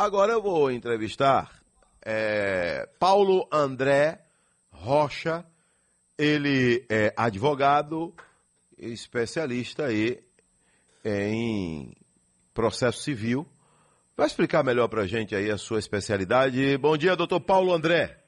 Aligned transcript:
Agora 0.00 0.30
eu 0.30 0.40
vou 0.40 0.70
entrevistar 0.70 1.50
é, 2.06 2.88
Paulo 3.00 3.48
André 3.52 4.20
Rocha. 4.70 5.44
Ele 6.16 6.86
é 6.88 7.12
advogado, 7.16 8.14
especialista 8.78 9.86
aí 9.86 10.20
em 11.04 11.96
processo 12.54 12.98
civil. 12.98 13.44
Vai 14.16 14.28
explicar 14.28 14.62
melhor 14.62 14.86
para 14.86 15.02
a 15.02 15.06
gente 15.08 15.34
aí 15.34 15.50
a 15.50 15.58
sua 15.58 15.80
especialidade. 15.80 16.78
Bom 16.78 16.96
dia, 16.96 17.16
doutor 17.16 17.40
Paulo 17.40 17.72
André. 17.74 18.18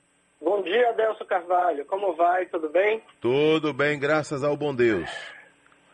Bom 0.41 0.61
dia, 0.63 0.89
Adelso 0.89 1.25
Carvalho. 1.25 1.85
Como 1.87 2.17
vai? 2.17 2.47
Tudo 2.47 2.69
bem? 2.69 3.01
Tudo 3.21 3.73
bem, 3.73 3.97
graças 3.97 4.43
ao 4.43 4.57
bom 4.57 4.75
Deus. 4.75 5.09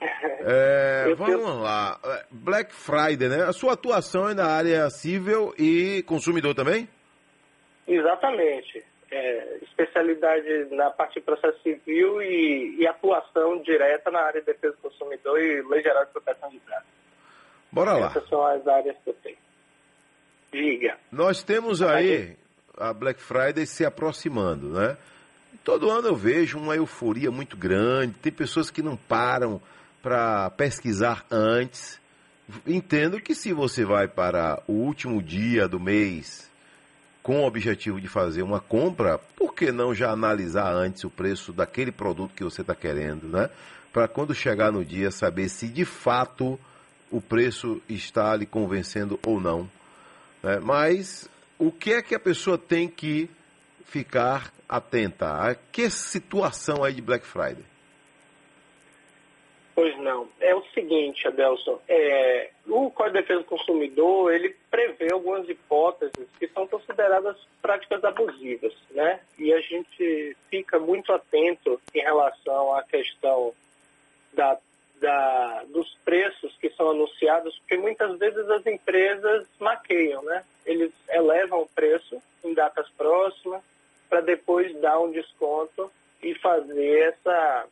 É, 0.48 1.12
vamos 1.16 1.60
lá. 1.60 1.98
Black 2.30 2.72
Friday, 2.72 3.28
né? 3.28 3.42
A 3.44 3.52
sua 3.52 3.72
atuação 3.72 4.28
é 4.28 4.34
na 4.34 4.46
área 4.46 4.88
civil 4.90 5.52
e 5.58 6.04
consumidor 6.04 6.54
também? 6.54 6.88
Exatamente. 7.86 8.84
É, 9.10 9.58
especialidade 9.62 10.68
na 10.70 10.90
parte 10.90 11.14
de 11.14 11.20
processo 11.20 11.60
civil 11.62 12.22
e, 12.22 12.76
e, 12.78 12.86
atuação 12.86 13.60
direta 13.62 14.10
na 14.10 14.20
área 14.20 14.40
de 14.40 14.46
defesa 14.46 14.74
do 14.74 14.82
consumidor 14.82 15.40
e 15.40 15.62
lei 15.62 15.82
geral 15.82 16.04
de 16.04 16.12
proteção 16.12 16.48
de 16.48 16.60
dados. 16.60 16.86
Bora 17.72 17.92
lá. 17.94 18.06
Essas 18.06 18.28
são 18.28 18.44
as 18.46 18.66
áreas 18.66 18.96
que 19.02 19.10
eu 19.10 19.14
tenho. 19.14 19.36
Diga. 20.52 20.96
Nós 21.10 21.42
temos 21.42 21.82
aí 21.82 22.36
a 22.76 22.92
Black 22.92 23.20
Friday 23.20 23.66
se 23.66 23.84
aproximando, 23.84 24.68
né? 24.68 24.96
Todo 25.64 25.90
ano 25.90 26.08
eu 26.08 26.14
vejo 26.14 26.58
uma 26.58 26.76
euforia 26.76 27.30
muito 27.30 27.56
grande, 27.56 28.14
tem 28.14 28.32
pessoas 28.32 28.70
que 28.70 28.82
não 28.82 28.96
param 28.96 29.60
para 30.06 30.48
pesquisar 30.50 31.26
antes. 31.28 32.00
Entendo 32.64 33.20
que 33.20 33.34
se 33.34 33.52
você 33.52 33.84
vai 33.84 34.06
para 34.06 34.62
o 34.68 34.72
último 34.72 35.20
dia 35.20 35.66
do 35.66 35.80
mês 35.80 36.48
com 37.24 37.40
o 37.40 37.44
objetivo 37.44 38.00
de 38.00 38.06
fazer 38.06 38.42
uma 38.42 38.60
compra, 38.60 39.18
por 39.18 39.52
que 39.52 39.72
não 39.72 39.92
já 39.92 40.12
analisar 40.12 40.72
antes 40.72 41.02
o 41.02 41.10
preço 41.10 41.52
daquele 41.52 41.90
produto 41.90 42.36
que 42.36 42.44
você 42.44 42.60
está 42.60 42.72
querendo, 42.72 43.26
né? 43.26 43.50
Para 43.92 44.06
quando 44.06 44.32
chegar 44.32 44.70
no 44.70 44.84
dia 44.84 45.10
saber 45.10 45.48
se 45.48 45.66
de 45.66 45.84
fato 45.84 46.56
o 47.10 47.20
preço 47.20 47.82
está 47.88 48.36
lhe 48.36 48.46
convencendo 48.46 49.18
ou 49.26 49.40
não. 49.40 49.68
Né? 50.40 50.60
Mas 50.62 51.28
o 51.58 51.72
que 51.72 51.94
é 51.94 52.00
que 52.00 52.14
a 52.14 52.20
pessoa 52.20 52.56
tem 52.56 52.86
que 52.86 53.28
ficar 53.86 54.52
atenta? 54.68 55.32
A 55.32 55.56
que 55.56 55.90
situação 55.90 56.84
aí 56.84 56.94
de 56.94 57.02
Black 57.02 57.26
Friday? 57.26 57.64
Pois 59.76 59.94
não. 59.98 60.26
É 60.40 60.54
o 60.54 60.64
seguinte, 60.72 61.28
Adelson, 61.28 61.78
é, 61.86 62.48
o 62.66 62.90
Código 62.90 63.18
de 63.18 63.20
Defesa 63.20 63.40
do 63.40 63.44
Consumidor, 63.44 64.32
ele 64.32 64.56
prevê 64.70 65.12
algumas 65.12 65.46
hipóteses 65.46 66.26
que 66.38 66.48
são 66.48 66.66
consideradas 66.66 67.36
práticas 67.60 68.02
abusivas, 68.02 68.74
né? 68.92 69.20
E 69.38 69.52
a 69.52 69.60
gente 69.60 70.34
fica 70.48 70.78
muito 70.78 71.12
atento 71.12 71.78
em 71.94 72.00
relação 72.00 72.74
à 72.74 72.84
questão 72.84 73.52
da, 74.32 74.56
da, 74.98 75.64
dos 75.64 75.94
preços 76.02 76.56
que 76.56 76.70
são 76.70 76.92
anunciados, 76.92 77.58
porque 77.58 77.76
muitas 77.76 78.18
vezes 78.18 78.48
as 78.48 78.66
empresas 78.66 79.46
maqueiam, 79.60 80.22
né? 80.22 80.42
Eles 80.64 80.90
elevam 81.10 81.60
o 81.60 81.68
preço 81.68 82.16
em 82.42 82.54
datas 82.54 82.88
próximas 82.96 83.62
para 84.08 84.22
depois 84.22 84.74
dar 84.80 84.98
um 85.00 85.10
desconto 85.10 85.92
e 86.22 86.34
fazer 86.36 87.12
essa 87.12 87.66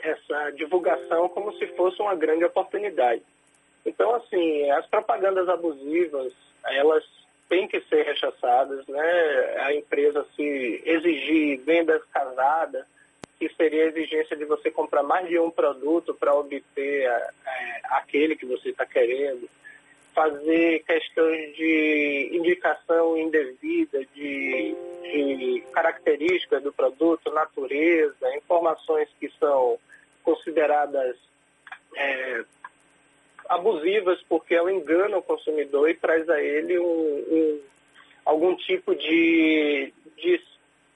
essa 0.00 0.50
divulgação 0.50 1.28
como 1.28 1.52
se 1.58 1.66
fosse 1.68 2.00
uma 2.00 2.14
grande 2.14 2.44
oportunidade. 2.44 3.22
Então, 3.84 4.14
assim, 4.14 4.70
as 4.70 4.86
propagandas 4.86 5.48
abusivas, 5.48 6.32
elas 6.64 7.04
têm 7.48 7.68
que 7.68 7.80
ser 7.82 8.04
rechaçadas, 8.04 8.86
né? 8.86 9.56
A 9.60 9.74
empresa 9.74 10.26
se 10.34 10.82
exigir 10.84 11.60
vendas 11.60 12.02
casadas, 12.12 12.84
que 13.38 13.48
seria 13.50 13.84
a 13.84 13.88
exigência 13.88 14.36
de 14.36 14.44
você 14.44 14.70
comprar 14.70 15.02
mais 15.02 15.28
de 15.28 15.38
um 15.38 15.50
produto 15.50 16.14
para 16.14 16.34
obter 16.34 17.04
é, 17.06 17.30
aquele 17.90 18.34
que 18.34 18.46
você 18.46 18.70
está 18.70 18.84
querendo, 18.86 19.48
fazer 20.14 20.82
questões 20.84 21.54
de 21.54 22.30
indicação 22.32 23.16
indevida, 23.18 24.04
de, 24.14 24.74
de 25.02 25.64
características 25.72 26.62
do 26.62 26.72
produto, 26.72 27.30
natureza, 27.30 28.34
informações 28.34 29.08
que 29.20 29.30
são 29.38 29.78
consideradas 30.26 31.16
é, 31.96 32.44
abusivas 33.48 34.20
porque 34.28 34.56
ela 34.56 34.72
engana 34.72 35.16
o 35.18 35.22
consumidor 35.22 35.88
e 35.88 35.94
traz 35.94 36.28
a 36.28 36.42
ele 36.42 36.76
um, 36.80 36.84
um, 36.84 37.60
algum 38.24 38.56
tipo 38.56 38.92
de, 38.96 39.92
de, 40.16 40.42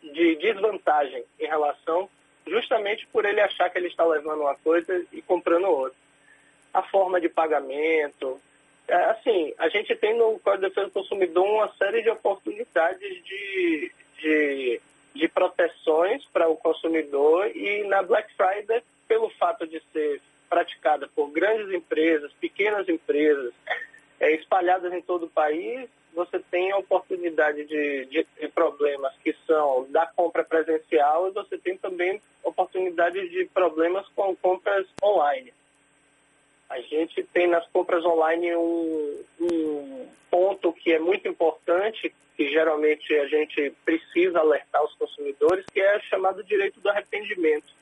de 0.02 0.34
desvantagem 0.34 1.24
em 1.38 1.46
relação, 1.46 2.10
justamente 2.44 3.06
por 3.12 3.24
ele 3.24 3.41
achar 3.41 3.70
que 3.70 3.78
ele 3.78 3.86
está 3.86 4.04
levando 4.04 4.41
uma 4.41 4.56
coisa 4.56 5.06
e 5.12 5.22
comprando 5.22 5.68
outra. 5.68 5.98
A 6.74 6.82
forma 6.82 7.20
de 7.20 7.28
pagamento, 7.28 8.41
é, 8.88 8.94
assim, 8.94 9.54
a 9.58 9.68
gente 9.68 9.94
tem 9.94 10.16
no 10.16 10.41
Código 10.41 10.64
de 10.64 10.68
Defesa 10.68 10.88
do 10.88 10.92
Consumidor 10.92 11.44
uma 11.44 11.72
série 11.74 12.02
de 12.02 12.10
oportunidades 12.10 13.24
de, 13.24 13.92
de, 14.18 14.80
de 15.14 15.28
proteções 15.28 16.24
para 16.32 16.48
o 16.48 16.56
consumidor 16.56 17.48
e 17.54 17.84
na 17.84 18.02
Black 18.02 18.32
Friday 18.34 18.82
pelo 19.10 19.28
fato 19.31 19.66
de 19.66 19.82
ser 19.93 20.22
praticada 20.48 21.09
por 21.09 21.32
grandes 21.32 21.75
empresas, 21.75 22.32
pequenas 22.34 22.88
empresas, 22.88 23.53
é, 24.21 24.31
espalhadas 24.37 24.93
em 24.93 25.03
todo 25.03 25.26
o 25.26 25.31
país, 25.31 25.91
você 26.15 26.38
tem 26.38 26.71
a 26.71 26.76
oportunidade 26.76 27.65
de, 27.65 28.04
de, 28.06 28.26
de, 28.41 28.48
problemas 28.48 29.12
que 29.25 29.34
são 29.48 29.84
da 29.91 30.06
compra 30.06 30.44
presencial 30.44 31.26
e 31.26 31.32
você 31.32 31.59
tem 31.59 31.76
também 31.76 32.22
oportunidade 32.44 33.28
de 33.31 33.47
problemas 33.47 34.06
com 34.15 34.37
compras 34.37 34.87
online. 35.03 35.53
A 36.69 36.81
gente 36.81 37.25
tem 37.32 37.48
nas 37.48 37.66
compras 37.71 38.04
online 38.04 38.54
um, 38.54 39.25
um 39.41 40.09
ponto 40.31 40.72
que 40.72 40.92
é 40.92 41.00
muito 41.00 41.27
importante, 41.27 42.15
que 42.37 42.48
geralmente 42.48 43.12
a 43.12 43.27
gente 43.27 43.72
precisa 43.84 44.38
alertar 44.38 44.84
os 44.84 44.94
consumidores, 44.94 45.65
que 45.72 45.81
é 45.81 45.98
chamado 46.03 46.44
direito 46.44 46.81
do 46.81 46.88
arrependimento. 46.88 47.79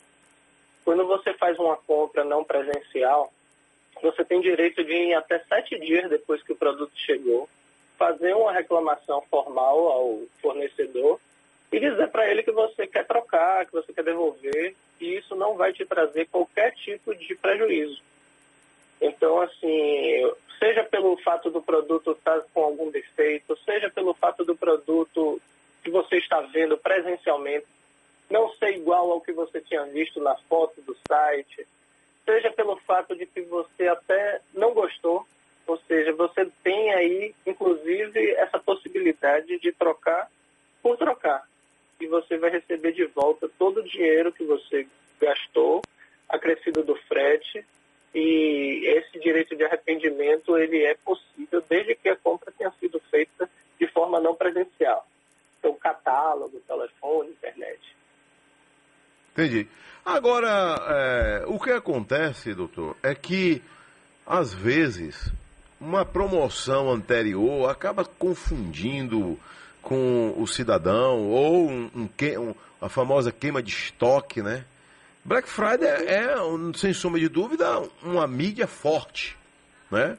Quando 0.88 1.06
você 1.06 1.34
faz 1.34 1.58
uma 1.58 1.76
compra 1.76 2.24
não 2.24 2.42
presencial, 2.42 3.30
você 4.00 4.24
tem 4.24 4.40
direito 4.40 4.82
de, 4.82 4.94
em 4.94 5.14
até 5.14 5.38
sete 5.40 5.78
dias 5.78 6.08
depois 6.08 6.42
que 6.42 6.52
o 6.52 6.56
produto 6.56 6.92
chegou, 6.96 7.46
fazer 7.98 8.34
uma 8.34 8.52
reclamação 8.52 9.20
formal 9.30 9.86
ao 9.88 10.22
fornecedor 10.40 11.20
e 11.70 11.78
dizer 11.78 12.08
para 12.08 12.30
ele 12.30 12.42
que 12.42 12.50
você 12.50 12.86
quer 12.86 13.06
trocar, 13.06 13.66
que 13.66 13.72
você 13.72 13.92
quer 13.92 14.02
devolver, 14.02 14.74
e 14.98 15.18
isso 15.18 15.36
não 15.36 15.58
vai 15.58 15.74
te 15.74 15.84
trazer 15.84 16.26
qualquer 16.28 16.72
tipo 16.72 17.14
de 17.14 17.34
prejuízo. 17.34 18.00
Então, 18.98 19.42
assim, 19.42 20.32
seja 20.58 20.84
pelo 20.84 21.18
fato 21.18 21.50
do 21.50 21.60
produto 21.60 22.12
estar 22.12 22.40
com 22.54 22.62
algum 22.62 22.90
defeito, 22.90 23.58
seja 23.62 23.90
pelo 23.90 24.14
fato 24.14 24.42
do 24.42 24.56
produto 24.56 25.38
que 25.84 25.90
você 25.90 26.16
está 26.16 26.40
vendo 26.40 26.78
presencialmente 26.78 27.66
não 28.30 28.52
ser 28.54 28.76
igual 28.76 29.10
ao 29.10 29.20
que 29.20 29.32
você 29.32 29.60
tinha 29.60 29.84
visto 29.84 30.20
na 30.20 30.36
foto 30.48 30.80
do 30.82 30.96
site, 31.06 31.66
seja 32.24 32.50
pelo 32.52 32.76
fato 32.76 33.16
de 33.16 33.24
que 33.24 33.40
você 33.42 33.88
até 33.88 34.40
não 34.52 34.74
gostou, 34.74 35.26
ou 35.66 35.78
seja, 35.86 36.12
você 36.12 36.46
tem 36.62 36.92
aí, 36.94 37.34
inclusive, 37.46 38.30
essa 38.32 38.58
possibilidade 38.58 39.58
de 39.58 39.72
trocar 39.72 40.30
por 40.82 40.96
trocar. 40.96 41.46
E 42.00 42.06
você 42.06 42.38
vai 42.38 42.50
receber 42.50 42.92
de 42.92 43.04
volta 43.06 43.50
todo 43.58 43.80
o 43.80 43.84
dinheiro 43.84 44.32
que 44.32 44.44
você 44.44 44.86
gastou, 45.20 45.82
acrescido 46.28 46.82
do 46.82 46.94
frete, 46.94 47.64
e 48.14 48.82
esse 48.86 49.18
direito 49.18 49.54
de 49.54 49.64
arrependimento 49.64 50.56
ele 50.56 50.84
é 50.84 50.94
possível 50.94 51.62
desde 51.68 51.94
que 51.94 52.08
a 52.08 52.16
compra 52.16 52.52
tenha 52.56 52.72
sido 52.80 53.00
feita 53.10 53.48
de 53.78 53.86
forma 53.88 54.20
não 54.20 54.34
presencial. 54.34 55.06
Então, 55.58 55.74
catálogo, 55.74 56.60
telefone, 56.60 57.30
internet. 57.30 57.80
Entendi. 59.38 59.68
Agora, 60.04 60.82
é, 60.88 61.44
o 61.46 61.60
que 61.60 61.70
acontece, 61.70 62.52
doutor, 62.54 62.96
é 63.04 63.14
que, 63.14 63.62
às 64.26 64.52
vezes, 64.52 65.30
uma 65.80 66.04
promoção 66.04 66.90
anterior 66.90 67.70
acaba 67.70 68.04
confundindo 68.04 69.38
com 69.80 70.34
o 70.36 70.44
cidadão, 70.44 71.28
ou 71.28 71.68
um, 71.68 71.88
um, 71.94 72.08
um, 72.40 72.54
a 72.82 72.88
famosa 72.88 73.30
queima 73.30 73.62
de 73.62 73.70
estoque, 73.70 74.42
né? 74.42 74.64
Black 75.24 75.48
Friday 75.48 75.88
é, 75.88 76.34
sem 76.74 76.92
sombra 76.92 77.20
de 77.20 77.28
dúvida, 77.28 77.80
uma 78.02 78.26
mídia 78.26 78.66
forte, 78.66 79.36
né? 79.88 80.18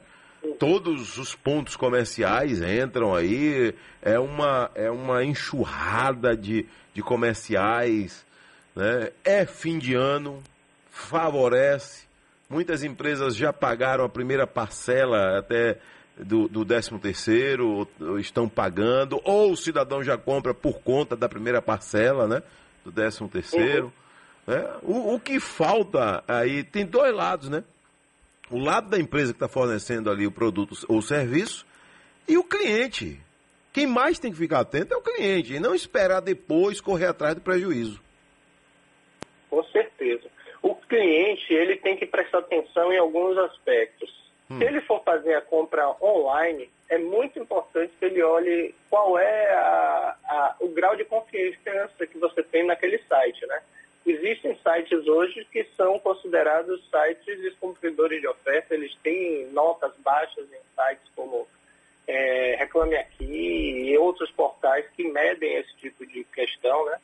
Todos 0.58 1.18
os 1.18 1.34
pontos 1.34 1.76
comerciais 1.76 2.62
entram 2.62 3.14
aí, 3.14 3.74
é 4.00 4.18
uma, 4.18 4.70
é 4.74 4.90
uma 4.90 5.22
enxurrada 5.22 6.34
de, 6.34 6.64
de 6.94 7.02
comerciais 7.02 8.24
né? 8.74 9.10
É 9.24 9.46
fim 9.46 9.78
de 9.78 9.94
ano, 9.94 10.42
favorece. 10.90 12.04
Muitas 12.48 12.82
empresas 12.82 13.36
já 13.36 13.52
pagaram 13.52 14.04
a 14.04 14.08
primeira 14.08 14.46
parcela 14.46 15.38
até 15.38 15.78
do, 16.16 16.48
do 16.48 16.64
13 16.64 16.98
terceiro, 16.98 17.88
estão 18.18 18.48
pagando, 18.48 19.20
ou 19.24 19.52
o 19.52 19.56
cidadão 19.56 20.02
já 20.02 20.18
compra 20.18 20.52
por 20.52 20.80
conta 20.80 21.16
da 21.16 21.28
primeira 21.28 21.62
parcela, 21.62 22.26
né? 22.26 22.42
Do 22.84 22.92
13 22.92 23.28
terceiro. 23.28 23.92
Uhum. 24.46 24.54
Né? 24.54 24.68
O, 24.82 25.14
o 25.14 25.20
que 25.20 25.38
falta 25.38 26.24
aí, 26.26 26.64
tem 26.64 26.84
dois 26.84 27.14
lados, 27.14 27.48
né? 27.48 27.62
O 28.50 28.58
lado 28.58 28.88
da 28.88 28.98
empresa 28.98 29.32
que 29.32 29.36
está 29.36 29.48
fornecendo 29.48 30.10
ali 30.10 30.26
o 30.26 30.32
produto 30.32 30.76
ou 30.88 30.98
o 30.98 31.02
serviço 31.02 31.64
e 32.26 32.36
o 32.36 32.44
cliente. 32.44 33.20
Quem 33.72 33.86
mais 33.86 34.18
tem 34.18 34.32
que 34.32 34.38
ficar 34.38 34.60
atento 34.60 34.92
é 34.92 34.96
o 34.96 35.02
cliente, 35.02 35.54
e 35.54 35.60
não 35.60 35.74
esperar 35.74 36.20
depois 36.20 36.80
correr 36.80 37.06
atrás 37.06 37.36
do 37.36 37.40
prejuízo. 37.40 38.00
Certeza. 40.10 40.30
O 40.62 40.74
cliente, 40.74 41.54
ele 41.54 41.76
tem 41.76 41.96
que 41.96 42.06
prestar 42.06 42.38
atenção 42.38 42.92
em 42.92 42.98
alguns 42.98 43.36
aspectos. 43.38 44.10
Hum. 44.50 44.58
Se 44.58 44.64
ele 44.64 44.80
for 44.82 45.02
fazer 45.04 45.34
a 45.34 45.40
compra 45.40 45.88
online, 46.02 46.68
é 46.88 46.98
muito 46.98 47.38
importante 47.38 47.92
que 47.98 48.04
ele 48.04 48.22
olhe 48.22 48.74
qual 48.88 49.18
é 49.18 49.52
a, 49.52 50.16
a, 50.24 50.56
o 50.60 50.68
grau 50.68 50.96
de 50.96 51.04
confiança 51.04 52.06
que 52.06 52.18
você 52.18 52.42
tem 52.42 52.66
naquele 52.66 52.98
site, 53.08 53.46
né? 53.46 53.62
Existem 54.04 54.56
sites 54.56 55.06
hoje 55.06 55.46
que 55.52 55.64
são 55.76 55.98
considerados 55.98 56.82
sites 56.90 57.40
descumpridores 57.40 58.20
de 58.20 58.26
oferta, 58.26 58.74
eles 58.74 58.94
têm 59.02 59.46
notas 59.52 59.92
baixas 59.98 60.46
em 60.50 60.60
sites 60.74 61.06
como 61.14 61.46
é, 62.08 62.56
Reclame 62.58 62.96
Aqui 62.96 63.24
e 63.24 63.98
outros 63.98 64.30
portais 64.32 64.86
que 64.96 65.04
medem 65.04 65.56
esse 65.56 65.76
tipo 65.76 66.04
de 66.06 66.24
questão, 66.24 66.86
né? 66.86 66.98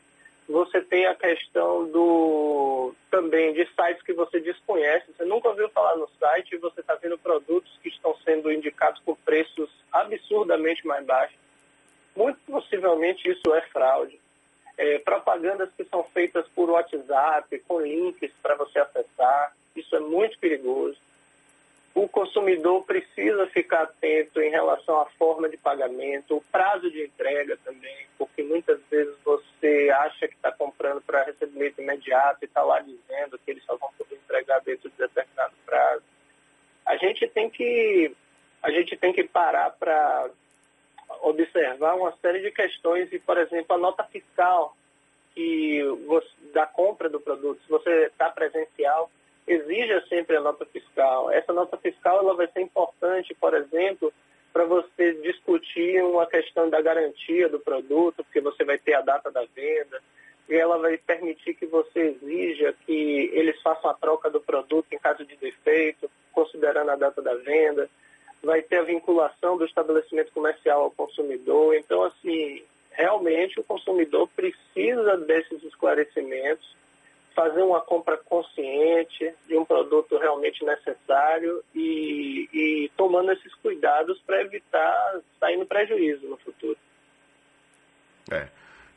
Você 0.49 0.81
tem 0.81 1.07
a 1.07 1.15
questão 1.15 1.89
do 1.91 2.95
também 3.11 3.53
de 3.53 3.67
sites 3.75 4.03
que 4.03 4.13
você 4.13 4.39
desconhece, 4.39 5.13
você 5.13 5.25
nunca 5.25 5.49
ouviu 5.49 5.69
falar 5.71 5.97
no 5.97 6.09
site 6.21 6.55
e 6.55 6.59
você 6.59 6.81
está 6.81 6.95
vendo 6.95 7.19
produtos 7.19 7.77
que 7.83 7.89
estão 7.89 8.17
sendo 8.25 8.53
indicados 8.53 9.01
por 9.03 9.17
preços 9.19 9.69
absurdamente 9.91 10.87
mais 10.87 11.05
baixos. 11.05 11.39
Muito 12.15 12.39
possivelmente 12.47 13.29
isso 13.29 13.53
é 13.55 13.63
fraude. 13.63 14.21
É, 14.79 14.99
propagandas 14.99 15.71
que 15.77 15.85
são 15.85 16.05
feitas 16.05 16.47
por 16.55 16.71
WhatsApp, 16.71 17.59
com 17.67 17.81
links 17.81 18.31
para 18.43 18.55
você 18.55 18.79
acessar, 18.79 19.57
isso 19.75 19.97
é 19.97 20.01
muito 20.01 20.39
perigoso 20.39 20.99
o 21.97 22.07
consumidor 22.07 22.85
precisa 22.85 23.47
ficar 23.47 23.85
atento 23.85 24.39
em 24.39 24.51
relação 24.51 25.01
à 25.01 25.07
forma 25.19 25.49
de 25.49 25.57
pagamento, 25.57 26.37
o 26.37 26.45
prazo 26.53 26.91
de 26.91 27.03
entrega 27.03 27.59
também, 27.65 28.07
porque 28.19 28.43
muitas 28.43 28.79
vezes 28.91 29.15
você 29.25 29.46
acha 29.91 30.29
que 30.29 30.35
está 30.35 30.53
comprando 30.53 31.01
para 31.03 31.25
recebimento 31.25 31.81
imediato 31.81 32.39
e 32.43 32.45
está 32.47 32.63
lá 32.63 32.81
dizendo 32.81 33.39
que 33.39 33.51
eles 33.51 33.65
só 33.65 33.77
vão 33.77 33.91
poder 33.97 34.17
entregar 34.17 34.61
dentro 34.61 34.91
de 34.91 34.97
determinado 34.97 35.55
prazo. 35.65 36.03
A 36.85 36.97
gente 36.97 37.27
tem 37.29 37.51
que, 37.51 38.15
a 38.63 38.71
gente 38.71 38.97
tem 38.97 39.13
que 39.13 39.25
parar 39.25 39.71
para 39.71 40.31
observar 41.23 41.95
uma 41.95 42.13
série 42.19 42.41
de 42.41 42.51
questões 42.51 43.13
e, 43.13 43.19
por 43.19 43.39
exemplo, 43.39 43.75
a 43.75 43.79
nota 43.79 44.05
fiscal 44.05 44.77
que 45.35 45.83
você, 46.07 46.29
da 46.53 46.67
compra 46.67 47.09
do 47.09 47.21
produto, 47.21 47.61
se 47.63 47.69
você 47.69 48.07
está 48.07 48.31
presencial, 48.31 49.11
exija 49.47 50.05
sempre 50.09 50.37
a 50.37 50.41
nota 50.41 50.65
fiscal. 50.67 51.31
Essa 51.31 51.53
nota 51.53 51.77
fiscal 51.77 52.19
ela 52.19 52.35
vai 52.35 52.49
ser 52.49 52.63
importante, 52.63 53.35
por 53.35 53.55
exemplo, 53.55 54.13
para 54.57 54.65
você 54.65 55.13
discutir 55.23 56.03
uma 56.03 56.25
questão 56.25 56.71
da 56.71 56.81
garantia 56.81 57.47
do 57.47 57.61
produto, 57.61 58.25
porque 58.25 58.41
você 58.41 58.65
vai 58.65 58.79
ter 58.79 58.95
a 58.95 59.03
data 59.03 59.31
da 59.31 59.45
venda, 59.55 60.01
e 60.49 60.55
ela 60.55 60.79
vai 60.79 60.97
permitir 60.97 61.53
que 61.53 61.67
você 61.67 62.17
exija 62.17 62.75
que 62.87 63.31
eles 63.35 63.61
façam 63.61 63.91
a 63.91 63.93
troca 63.93 64.31
do 64.31 64.41
produto 64.41 64.87
em 64.91 64.99
caso 64.99 65.27
de 65.27 65.37
defeito, 65.37 66.11
considerando 66.33 66.91
a 66.91 66.97
data 66.97 67.21
da 67.21 67.35
venda. 67.35 67.91
Vai 68.43 68.63
ter 68.63 68.79
a 68.79 68.83
vinculação 68.83 69.59
do 69.59 69.67
estabelecimento 69.67 70.33
comercial 70.33 70.85
ao 70.85 70.91
consumidor. 70.91 71.75
Então, 71.75 72.03
assim, 72.05 72.63
realmente 72.93 73.61
o 73.61 73.65
consumidor 73.65 74.27
precisa 74.35 75.19
desses 75.19 75.63
esclarecimentos 75.65 76.75
fazer 77.37 77.61
uma 77.63 77.83
compra 77.83 78.17
consciente 78.17 79.31
de 79.47 79.59
um 79.59 79.65
produto 79.65 80.17
realmente 80.17 80.65
necessário 80.65 81.63
e, 81.75 82.49
e 82.51 82.91
tomando 82.97 83.31
esses 83.31 83.55
cuidados 83.57 84.19
para 84.27 84.41
evitar 84.41 85.21
sair 85.39 85.59
no 85.59 85.67
prejuízo 85.67 86.27
no 86.27 86.39
futuro. 86.39 86.79
É. 88.33 88.49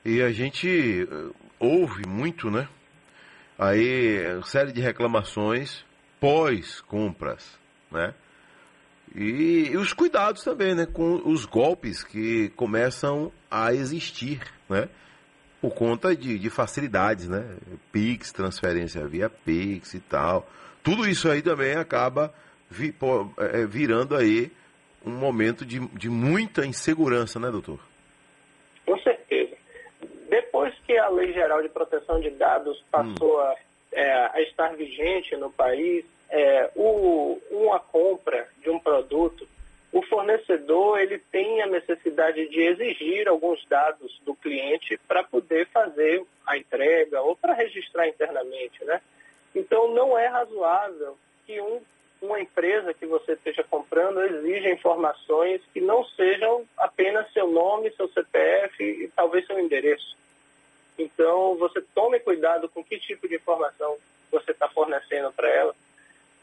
E 0.05 0.21
a 0.21 0.31
gente 0.31 1.03
eh, 1.03 1.31
ouve 1.59 2.07
muito, 2.07 2.49
né? 2.49 2.67
Aí, 3.57 4.41
série 4.45 4.71
de 4.71 4.79
reclamações 4.79 5.85
pós-compras, 6.17 7.59
né? 7.91 8.13
E, 9.13 9.71
e, 9.71 9.77
os 9.77 9.91
cuidados 9.91 10.43
também, 10.43 10.73
né? 10.73 10.85
Com 10.85 11.21
os 11.29 11.45
golpes 11.45 12.01
que 12.03 12.49
começam 12.51 13.33
a 13.51 13.73
existir, 13.73 14.39
né? 14.69 14.87
Por 15.61 15.73
conta 15.73 16.15
de, 16.15 16.39
de 16.39 16.49
facilidades, 16.49 17.27
né? 17.27 17.57
Pix, 17.91 18.31
transferência 18.31 19.05
via 19.07 19.29
Pix 19.29 19.93
e 19.93 19.99
tal. 19.99 20.47
Tudo 20.83 21.07
isso 21.07 21.29
aí 21.29 21.41
também 21.41 21.75
acaba 21.75 22.33
vi, 22.69 22.91
pô, 22.91 23.29
é, 23.37 23.65
virando 23.65 24.15
aí 24.15 24.51
um 25.05 25.11
momento 25.11 25.65
de, 25.65 25.79
de 25.89 26.09
muita 26.09 26.65
insegurança, 26.65 27.39
né, 27.39 27.49
doutor? 27.49 27.79
Com 28.85 28.97
certeza. 28.99 29.55
Depois 30.29 30.73
que 30.85 30.97
a 30.97 31.09
Lei 31.09 31.33
Geral 31.33 31.61
de 31.61 31.69
Proteção 31.69 32.19
de 32.19 32.29
Dados 32.31 32.83
passou 32.91 33.37
hum. 33.37 33.41
a, 33.41 33.55
é, 33.93 34.11
a, 34.33 34.41
estar 34.43 34.75
vigente 34.75 35.35
no 35.37 35.49
país, 35.49 36.05
é, 36.29 36.69
o, 36.75 37.39
uma 37.49 37.79
compra 37.79 38.47
de 38.61 38.69
um 38.69 38.79
produto 38.79 39.47
o 39.91 40.01
fornecedor 40.03 40.99
ele 40.99 41.17
tem 41.17 41.61
a 41.61 41.67
necessidade 41.67 42.47
de 42.49 42.61
exigir 42.61 43.27
alguns 43.27 43.65
dados 43.67 44.19
do 44.23 44.35
cliente 44.35 44.99
para 45.07 45.23
poder 45.23 45.67
fazer 45.67 46.23
a 46.45 46.57
entrega 46.57 47.21
ou 47.21 47.35
para 47.35 47.53
registrar 47.53 48.07
internamente, 48.07 48.83
né? 48.85 49.01
Então 49.55 49.91
não 49.93 50.17
é 50.17 50.27
razoável 50.27 51.17
que 51.45 51.59
um, 51.59 51.81
uma 52.21 52.39
empresa 52.39 52.93
que 52.93 53.07
você 53.07 53.33
esteja 53.33 53.63
comprando 53.63 54.21
exija 54.21 54.69
informações 54.69 55.61
que 55.73 55.81
não 55.81 56.03
sejam 56.05 56.65
apenas 56.77 57.31
seu 57.33 57.49
nome, 57.49 57.91
seu 57.91 58.07
CPF 58.09 58.83
e 58.83 59.07
talvez 59.15 59.47
seu 59.47 59.59
endereço. 59.59 60.15
Então 60.99 61.55
você 61.55 61.81
tome 61.95 62.19
cuidado 62.19 62.69
com 62.69 62.83
que 62.83 62.99
tipo 62.99 63.27
de 63.27 63.35
informação 63.35 63.97
você 64.31 64.51
está 64.51 64.69
fornecendo 64.69 65.31
para 65.31 65.49
ela, 65.49 65.75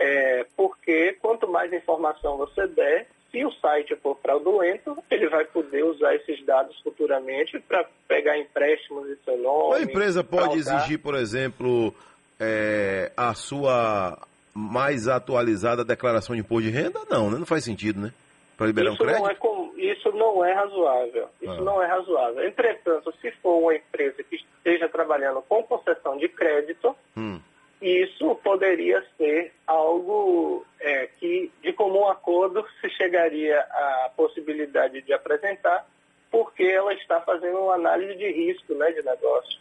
é, 0.06 0.46
porque 0.56 1.16
quanto 1.20 1.48
mais 1.48 1.72
informação 1.72 2.36
você 2.36 2.66
der, 2.68 3.08
se 3.30 3.44
o 3.44 3.50
site 3.52 3.96
for 3.96 4.16
fraudulento, 4.22 4.96
ele 5.10 5.28
vai 5.28 5.44
poder 5.44 5.84
usar 5.84 6.14
esses 6.14 6.44
dados 6.46 6.78
futuramente 6.80 7.58
para 7.60 7.84
pegar 8.06 8.38
empréstimos 8.38 9.08
em 9.10 9.16
seu 9.24 9.36
nome. 9.38 9.74
A 9.74 9.82
empresa 9.82 10.22
pode 10.22 10.62
fraudar. 10.62 10.76
exigir, 10.76 10.98
por 11.00 11.16
exemplo, 11.16 11.92
é, 12.38 13.10
a 13.16 13.34
sua 13.34 14.16
mais 14.54 15.08
atualizada 15.08 15.84
declaração 15.84 16.34
de 16.34 16.40
imposto 16.40 16.70
de 16.70 16.70
renda? 16.70 17.00
Não, 17.10 17.30
né? 17.30 17.38
não 17.38 17.46
faz 17.46 17.64
sentido, 17.64 18.00
né? 18.00 18.12
Para 18.56 18.68
liberar 18.68 18.92
isso 18.92 19.02
um 19.02 19.06
crédito? 19.06 19.22
Não 19.22 19.30
é 19.30 19.34
com, 19.34 19.72
isso 19.76 20.12
não 20.12 20.44
é 20.44 20.52
razoável. 20.54 21.28
Isso 21.42 21.52
ah. 21.52 21.60
não 21.60 21.82
é 21.82 21.86
razoável. 21.86 22.46
Entretanto, 22.46 23.12
se 23.20 23.30
for 23.42 23.58
uma 23.58 23.74
empresa 23.74 24.22
que 24.22 24.36
esteja 24.36 24.88
trabalhando 24.88 25.42
com 25.42 25.62
concessão 25.64 26.16
de 26.16 26.28
crédito, 26.28 26.96
hum 27.16 27.38
isso 27.80 28.34
poderia 28.36 29.04
ser 29.16 29.52
algo 29.66 30.64
é, 30.80 31.06
que, 31.18 31.50
de 31.62 31.72
comum 31.72 32.08
acordo, 32.08 32.64
se 32.80 32.88
chegaria 32.90 33.58
à 33.60 34.10
possibilidade 34.16 35.02
de 35.02 35.12
apresentar, 35.12 35.86
porque 36.30 36.64
ela 36.64 36.94
está 36.94 37.20
fazendo 37.20 37.58
uma 37.58 37.74
análise 37.74 38.16
de 38.16 38.30
risco 38.30 38.74
né, 38.74 38.90
de 38.92 39.02
negócio. 39.02 39.60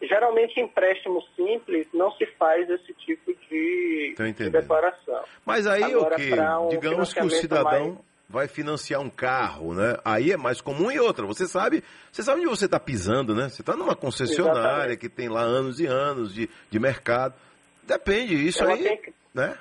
Geralmente, 0.00 0.60
empréstimo 0.60 1.20
simples 1.34 1.86
não 1.92 2.12
se 2.12 2.24
faz 2.38 2.68
esse 2.70 2.94
tipo 2.94 3.34
de, 3.50 4.14
de 4.16 4.50
declaração. 4.50 5.24
Mas 5.44 5.66
aí, 5.66 5.82
Agora, 5.82 6.14
o 6.14 6.18
que? 6.18 6.32
Um 6.32 6.68
Digamos 6.68 7.12
que 7.12 7.20
o 7.20 7.30
cidadão 7.30 7.94
mais... 7.94 8.07
vai 8.28 8.46
financiar 8.46 9.00
um 9.00 9.08
carro, 9.08 9.74
né? 9.74 9.96
Aí 10.04 10.32
é 10.32 10.36
mais 10.36 10.60
comum 10.60 10.90
e 10.90 11.00
outra. 11.00 11.26
Você 11.26 11.46
sabe, 11.46 11.82
você 12.12 12.22
sabe 12.22 12.40
onde 12.40 12.50
você 12.50 12.66
está 12.66 12.78
pisando, 12.78 13.34
né? 13.34 13.48
Você 13.48 13.62
está 13.62 13.74
numa 13.74 13.96
concessionária 13.96 14.92
Exatamente. 14.92 14.98
que 14.98 15.08
tem 15.08 15.28
lá 15.28 15.40
anos 15.40 15.80
e 15.80 15.86
anos 15.86 16.34
de, 16.34 16.48
de 16.70 16.78
mercado. 16.78 17.34
Depende, 17.82 18.34
isso 18.34 18.62
ela 18.62 18.74
aí, 18.74 18.96
que, 18.98 19.14
né? 19.34 19.56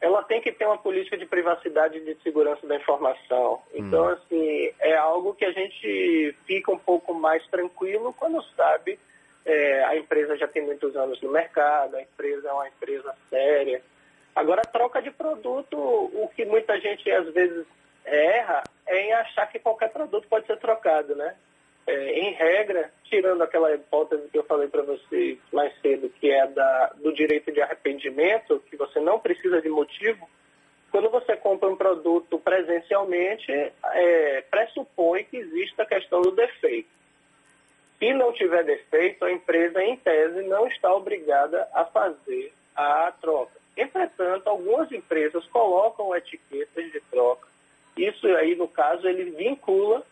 Ela 0.00 0.22
tem 0.24 0.40
que 0.40 0.50
ter 0.50 0.64
uma 0.64 0.78
política 0.78 1.16
de 1.16 1.26
privacidade 1.26 1.98
e 1.98 2.04
de 2.04 2.20
segurança 2.22 2.66
da 2.66 2.74
informação. 2.74 3.62
Então, 3.74 4.06
hum. 4.06 4.08
assim, 4.08 4.72
é 4.80 4.96
algo 4.96 5.34
que 5.34 5.44
a 5.44 5.52
gente 5.52 6.34
fica 6.46 6.72
um 6.72 6.78
pouco 6.78 7.14
mais 7.14 7.46
tranquilo 7.48 8.12
quando 8.14 8.42
sabe 8.56 8.98
é, 9.44 9.84
a 9.84 9.96
empresa 9.96 10.36
já 10.36 10.46
tem 10.46 10.62
muitos 10.62 10.94
anos 10.96 11.20
no 11.20 11.30
mercado, 11.30 11.96
a 11.96 12.02
empresa 12.02 12.48
é 12.48 12.52
uma 12.52 12.68
empresa 12.68 13.14
séria. 13.28 13.82
Agora, 14.34 14.62
a 14.62 14.70
troca 14.70 15.02
de 15.02 15.10
produto, 15.10 15.76
o 15.76 16.30
que 16.34 16.44
muita 16.44 16.78
gente 16.80 17.10
às 17.10 17.32
vezes 17.32 17.66
erra 18.04 18.62
é 18.86 19.00
em 19.02 19.12
achar 19.12 19.46
que 19.46 19.58
qualquer 19.58 19.90
produto 19.90 20.26
pode 20.28 20.46
ser 20.46 20.58
trocado, 20.58 21.14
né? 21.14 21.34
é, 21.86 22.20
em 22.20 22.32
regra, 22.32 22.92
tirando 23.04 23.42
aquela 23.42 23.74
hipótese 23.74 24.28
que 24.28 24.38
eu 24.38 24.44
falei 24.44 24.68
para 24.68 24.82
você 24.82 25.38
mais 25.52 25.72
cedo, 25.80 26.08
que 26.08 26.30
é 26.30 26.46
da, 26.46 26.92
do 26.96 27.12
direito 27.12 27.50
de 27.50 27.60
arrependimento, 27.60 28.62
que 28.70 28.76
você 28.76 29.00
não 29.00 29.18
precisa 29.18 29.60
de 29.60 29.68
motivo 29.68 30.28
quando 30.90 31.08
você 31.08 31.36
compra 31.36 31.68
um 31.68 31.76
produto 31.76 32.36
presencialmente, 32.40 33.52
é, 33.52 34.44
pressupõe 34.50 35.22
que 35.24 35.36
exista 35.36 35.84
a 35.84 35.86
questão 35.86 36.20
do 36.20 36.32
defeito. 36.32 36.88
Se 37.98 38.12
não 38.12 38.32
tiver 38.32 38.64
defeito, 38.64 39.24
a 39.24 39.30
empresa, 39.30 39.80
em 39.84 39.96
tese, 39.96 40.42
não 40.42 40.66
está 40.66 40.92
obrigada 40.92 41.68
a 41.72 41.84
fazer 41.84 42.52
a 42.74 43.12
troca. 43.20 43.59
Entretanto, 43.80 44.48
algumas 44.48 44.92
empresas 44.92 45.46
colocam 45.46 46.14
etiquetas 46.14 46.92
de 46.92 47.00
troca. 47.10 47.48
Isso 47.96 48.26
aí, 48.26 48.54
no 48.54 48.68
caso, 48.68 49.08
ele 49.08 49.30
vincula 49.30 50.04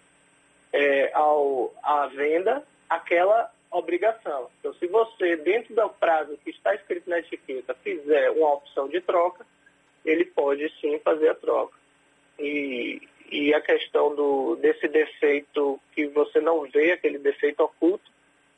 é, 0.73 1.13
ao, 1.13 1.73
à 1.83 2.07
venda 2.07 2.65
aquela 2.89 3.51
obrigação. 3.71 4.49
Então, 4.59 4.73
se 4.75 4.87
você, 4.87 5.37
dentro 5.37 5.75
do 5.75 5.89
prazo 5.91 6.39
que 6.43 6.51
está 6.51 6.75
escrito 6.75 7.11
na 7.11 7.19
etiqueta, 7.19 7.75
fizer 7.75 8.31
uma 8.31 8.55
opção 8.55 8.89
de 8.89 9.01
troca, 9.01 9.47
ele 10.05 10.25
pode 10.25 10.73
sim 10.81 10.99
fazer 11.01 11.29
a 11.29 11.35
troca. 11.35 11.77
E, 12.39 13.03
e 13.31 13.53
a 13.53 13.61
questão 13.61 14.15
do, 14.15 14.57
desse 14.57 14.89
defeito 14.89 15.79
que 15.95 16.07
você 16.07 16.41
não 16.41 16.63
vê, 16.63 16.93
aquele 16.93 17.19
defeito 17.19 17.63
oculto, 17.63 18.11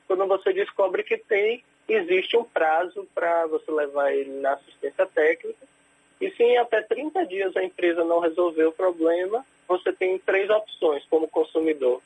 quando 0.06 0.26
você 0.26 0.52
descobre 0.52 1.02
que 1.02 1.16
tem, 1.16 1.64
existe 1.94 2.36
um 2.36 2.44
prazo 2.44 3.06
para 3.14 3.46
você 3.46 3.70
levar 3.70 4.12
ele 4.12 4.40
na 4.40 4.52
assistência 4.52 5.06
técnica. 5.06 5.66
E 6.20 6.30
se 6.30 6.42
em 6.42 6.58
até 6.58 6.82
30 6.82 7.24
dias 7.26 7.56
a 7.56 7.64
empresa 7.64 8.04
não 8.04 8.20
resolver 8.20 8.64
o 8.64 8.72
problema, 8.72 9.44
você 9.66 9.92
tem 9.92 10.18
três 10.18 10.50
opções 10.50 11.04
como 11.08 11.28
consumidor. 11.28 12.02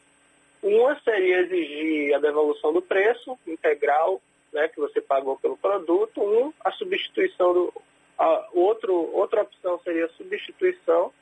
Uma 0.63 0.99
seria 1.01 1.41
exigir 1.41 2.15
a 2.15 2.19
devolução 2.19 2.73
do 2.73 2.81
preço 2.81 3.39
integral 3.47 4.21
né, 4.53 4.69
que 4.69 4.81
você 4.81 5.01
pagou 5.01 5.37
pelo 5.37 5.57
produto. 5.57 6.23
Um, 6.23 6.53
a 6.65 6.71
substituição 6.71 7.53
do. 7.53 7.75
A, 8.17 8.49
outro, 8.53 8.95
outra 9.13 9.43
opção 9.43 9.79
seria 9.81 10.07
a 10.07 10.11
substituição 10.11 11.13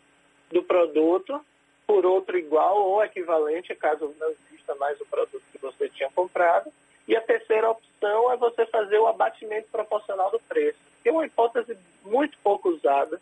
do 0.50 0.62
produto 0.62 1.40
por 1.86 2.06
outro 2.06 2.38
igual 2.38 2.76
ou 2.82 3.02
equivalente, 3.02 3.74
caso 3.74 4.14
não 4.20 4.30
exista 4.30 4.74
mais 4.76 5.00
o 5.00 5.06
produto 5.06 5.42
que 5.50 5.58
você 5.58 5.88
tinha 5.88 6.10
comprado. 6.10 6.70
E 7.06 7.16
a 7.16 7.20
terceira 7.20 7.70
opção 7.70 8.32
é 8.32 8.36
você 8.36 8.64
fazer 8.66 8.98
o 8.98 9.06
abatimento 9.06 9.68
proporcional 9.70 10.30
do 10.30 10.40
preço, 10.40 10.78
que 11.02 11.08
é 11.08 11.12
uma 11.12 11.26
hipótese 11.26 11.76
muito 12.04 12.38
pouco 12.42 12.70
usada. 12.70 13.20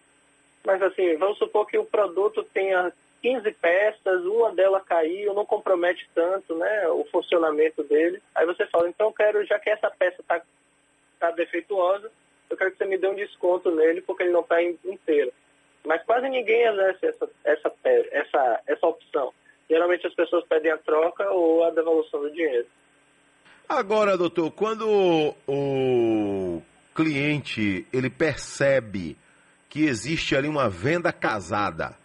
Mas 0.64 0.82
assim, 0.82 1.16
vamos 1.16 1.38
supor 1.38 1.66
que 1.66 1.78
o 1.78 1.84
produto 1.84 2.42
tenha 2.52 2.92
15 3.22 3.50
peças, 3.52 4.24
uma 4.24 4.52
delas 4.52 4.84
caiu, 4.84 5.34
não 5.34 5.44
compromete 5.44 6.08
tanto 6.14 6.54
né, 6.54 6.88
o 6.88 7.04
funcionamento 7.04 7.82
dele. 7.84 8.22
Aí 8.34 8.46
você 8.46 8.66
fala, 8.66 8.88
então 8.88 9.08
eu 9.08 9.12
quero, 9.12 9.44
já 9.46 9.58
que 9.58 9.70
essa 9.70 9.90
peça 9.90 10.20
está 10.20 10.40
tá 11.18 11.30
defeituosa, 11.30 12.10
eu 12.48 12.56
quero 12.56 12.72
que 12.72 12.78
você 12.78 12.84
me 12.84 12.98
dê 12.98 13.06
um 13.08 13.14
desconto 13.14 13.70
nele 13.70 14.00
porque 14.02 14.24
ele 14.24 14.32
não 14.32 14.40
está 14.40 14.62
inteiro. 14.62 15.32
Mas 15.84 16.02
quase 16.04 16.28
ninguém 16.28 16.62
exerce 16.62 17.06
essa, 17.06 17.30
essa, 17.44 17.72
essa, 18.10 18.60
essa 18.66 18.86
opção. 18.86 19.32
Geralmente 19.68 20.06
as 20.06 20.14
pessoas 20.14 20.44
pedem 20.46 20.72
a 20.72 20.78
troca 20.78 21.30
ou 21.30 21.64
a 21.64 21.70
devolução 21.70 22.20
do 22.20 22.30
dinheiro. 22.30 22.66
Agora, 23.70 24.18
doutor, 24.18 24.50
quando 24.50 25.32
o 25.46 26.60
cliente 26.92 27.86
ele 27.92 28.10
percebe 28.10 29.16
que 29.68 29.84
existe 29.84 30.34
ali 30.34 30.48
uma 30.48 30.68
venda 30.68 31.12
casada, 31.12 31.96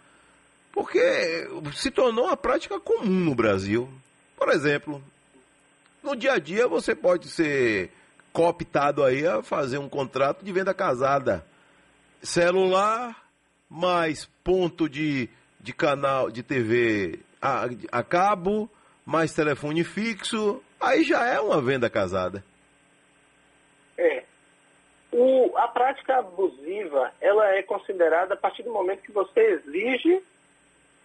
porque 0.72 1.48
se 1.74 1.90
tornou 1.90 2.26
uma 2.26 2.36
prática 2.36 2.78
comum 2.78 3.24
no 3.24 3.34
Brasil. 3.34 3.90
Por 4.36 4.50
exemplo, 4.50 5.02
no 6.04 6.14
dia 6.14 6.34
a 6.34 6.38
dia 6.38 6.68
você 6.68 6.94
pode 6.94 7.28
ser 7.28 7.90
cooptado 8.32 9.02
aí 9.02 9.26
a 9.26 9.42
fazer 9.42 9.78
um 9.78 9.88
contrato 9.88 10.44
de 10.44 10.52
venda 10.52 10.72
casada. 10.72 11.44
Celular 12.22 13.24
mais 13.68 14.30
ponto 14.44 14.88
de, 14.88 15.28
de 15.60 15.72
canal 15.72 16.30
de 16.30 16.44
TV 16.44 17.18
a, 17.42 17.68
a 17.90 18.04
cabo, 18.04 18.70
mais 19.04 19.34
telefone 19.34 19.82
fixo, 19.82 20.62
aí 20.80 21.04
já 21.04 21.26
é 21.26 21.40
uma 21.40 21.60
venda 21.60 21.88
casada. 21.88 22.42
É. 23.96 24.24
O, 25.12 25.56
a 25.56 25.68
prática 25.68 26.18
abusiva, 26.18 27.12
ela 27.20 27.48
é 27.54 27.62
considerada 27.62 28.34
a 28.34 28.36
partir 28.36 28.62
do 28.62 28.72
momento 28.72 29.02
que 29.02 29.12
você 29.12 29.40
exige 29.40 30.22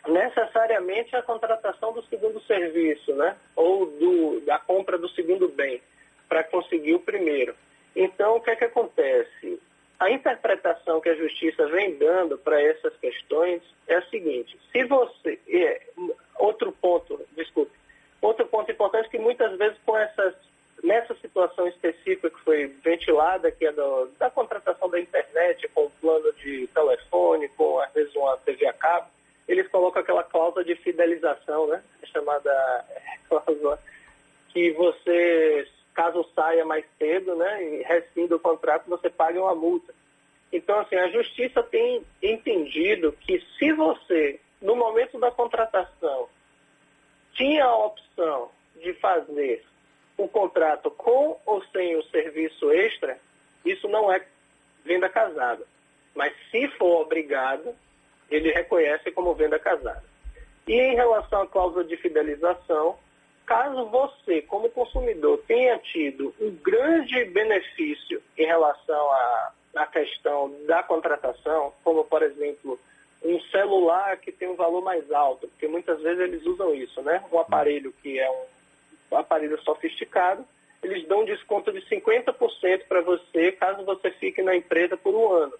necessariamente 0.08 1.16
a 1.16 1.22
contratação 1.22 1.94
do 1.94 2.04
segundo 2.06 2.42
serviço, 2.42 3.14
né? 3.16 3.38
Ou 3.56 3.86
do, 3.86 4.42
da 4.42 4.60
compra 4.60 4.98
do 4.98 5.08
segundo 5.10 5.48
bem, 5.48 5.82
para 6.28 6.44
conseguir 6.44 6.96
o 6.96 7.00
primeiro. 7.00 7.56
Então, 7.96 8.38
o 8.38 8.42
que 8.42 8.50
é 8.50 8.56
que 8.56 8.66
acontece? 8.66 9.62
A 10.00 10.10
interpretação 10.10 11.00
que 11.00 11.10
a 11.10 11.16
justiça 11.16 11.68
vem 11.68 11.96
dando 11.98 12.38
para 12.38 12.60
essas 12.62 12.96
questões 12.98 13.62
é 13.88 13.96
a 13.96 14.10
seguinte: 14.10 14.58
se 14.72 14.84
você. 14.86 15.40
É, 15.48 15.82
outro 16.40 16.72
ponto, 16.72 17.20
desculpe. 17.36 17.81
Outro 18.22 18.46
ponto 18.48 18.72
importante 18.72 19.08
é 19.08 19.10
que 19.10 19.20
muitas 19.20 19.58
vezes 19.58 19.78
com 19.86 19.98
essas, 19.98 20.36
nessa 20.84 21.16
situação 21.16 21.68
específica 21.68 22.30
que 22.30 22.40
foi 22.42 22.68
ventilada, 22.84 23.52
que 23.52 23.66
é 23.66 23.72
do, 23.72 24.08
da 24.20 24.30
contratação 24.30 24.90
da 24.90 25.00
internet, 25.00 25.68
com 25.70 25.86
o 25.86 25.92
plano 26.02 26.32
de 26.34 26.68
telefone, 26.68 27.48
com 27.50 27.80
às 27.80 27.92
vezes 27.94 28.16
uma 28.16 28.38
TV 28.38 28.68
a 28.68 28.74
cabo, 28.74 29.08
eles 29.48 29.68
colocam 29.70 30.02
aquela 30.02 30.24
cláusula 30.24 30.64
de 30.64 30.76
fidelização, 30.76 31.68
né? 31.68 31.84
É 32.02 32.06
chamada 32.06 32.86
cláusula 33.28 33.80
que 34.54 34.72
você, 34.72 35.68
caso 35.94 36.26
saia 36.36 36.66
mais 36.66 36.86
cedo, 36.98 37.36
né, 37.36 37.64
e 37.64 37.84
rescinda 37.84 38.36
o 38.36 38.40
contrato, 38.40 38.90
você 38.90 39.10
paga 39.10 39.42
uma 39.42 39.56
multa. 39.56 39.94
Então, 40.52 40.78
assim, 40.80 40.96
a 40.96 41.08
justiça 41.10 41.64
tem 41.64 42.04
entendido 42.22 43.14
que 43.14 43.42
se 43.58 43.72
você, 43.72 44.40
no 44.62 44.76
momento 44.76 45.18
da 45.18 45.32
contratação, 45.32 46.28
a 47.62 47.76
opção 47.76 48.52
de 48.82 48.94
fazer 48.96 49.64
o 50.18 50.28
contrato 50.28 50.92
com 50.92 51.40
ou 51.46 51.64
sem 51.66 51.96
o 51.96 52.04
serviço 52.06 52.72
extra, 52.72 53.20
isso 53.66 53.88
não 53.88 54.12
é 54.12 54.26
venda 54.84 55.10
casada. 55.10 55.66
Mas 56.16 56.34
se 56.50 56.68
for 56.78 57.02
obrigado, 57.02 57.76
ele 58.30 58.52
reconhece 58.52 59.12
como 59.12 59.34
venda 59.34 59.60
casada. 59.60 60.04
E 60.68 60.74
em 60.74 60.96
relação 60.96 61.42
à 61.42 61.48
cláusula 61.48 61.84
de 61.84 61.98
fidelização, 61.98 62.98
caso 63.46 63.86
você, 63.88 64.42
como 64.44 64.70
consumidor, 64.70 65.40
tenha 65.48 65.78
tido 65.80 66.34
um 66.40 66.52
grande 66.56 67.26
benefício 67.26 68.22
em 68.38 68.46
relação 68.46 69.12
à, 69.12 69.54
à 69.76 69.88
questão 69.88 70.56
da 70.66 70.84
contratação, 70.84 71.74
como, 71.84 72.04
por 72.06 72.22
exemplo, 72.24 72.80
um 73.24 73.40
celular 73.52 74.18
que 74.18 74.32
tem 74.32 74.50
um 74.50 74.56
valor 74.56 74.82
mais 74.82 75.12
alto, 75.12 75.48
porque 75.48 75.68
muitas 75.68 76.02
vezes 76.02 76.20
eles 76.20 76.46
usam 76.46 76.74
isso, 76.74 77.02
né? 77.02 77.24
Um 77.32 77.40
aparelho 77.40 77.94
que 78.02 78.20
é 78.20 78.30
um, 78.30 78.46
um 79.12 79.18
aparelho 79.18 79.62
sofisticado, 79.62 80.46
eles 80.82 81.08
dão 81.08 81.24
desconto 81.24 81.72
de 81.72 81.82
50% 81.82 82.86
para 82.88 83.02
você 83.02 83.52
caso 83.52 83.86
você 83.86 84.10
fique 84.12 84.42
na 84.42 84.56
empresa 84.56 84.98
por 84.98 85.14
um 85.14 85.32
ano. 85.32 85.54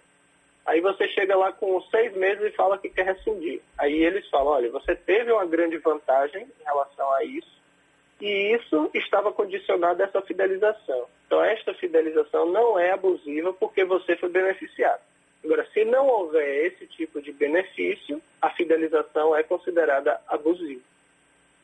Aí 0.64 0.80
você 0.80 1.08
chega 1.08 1.36
lá 1.36 1.52
com 1.52 1.80
seis 1.82 2.14
meses 2.14 2.44
e 2.44 2.56
fala 2.56 2.78
que 2.78 2.88
quer 2.88 3.06
rescindir. 3.06 3.60
Aí 3.78 4.02
eles 4.02 4.28
falam, 4.28 4.52
olha, 4.54 4.70
você 4.70 4.94
teve 4.94 5.32
uma 5.32 5.44
grande 5.44 5.76
vantagem 5.78 6.42
em 6.42 6.64
relação 6.64 7.12
a 7.14 7.24
isso, 7.24 7.62
e 8.20 8.54
isso 8.54 8.90
estava 8.94 9.32
condicionado 9.32 10.00
a 10.02 10.06
essa 10.06 10.22
fidelização. 10.22 11.06
Então 11.26 11.42
esta 11.42 11.74
fidelização 11.74 12.46
não 12.46 12.78
é 12.78 12.92
abusiva 12.92 13.52
porque 13.52 13.84
você 13.84 14.16
foi 14.16 14.28
beneficiado. 14.28 15.00
Agora, 15.44 15.66
se 15.72 15.84
não 15.84 16.06
houver 16.06 16.66
esse 16.66 16.86
tipo 16.86 17.20
de 17.20 17.32
benefício, 17.32 18.22
a 18.40 18.50
fidelização 18.50 19.34
é 19.34 19.42
considerada 19.42 20.20
abusiva. 20.28 20.82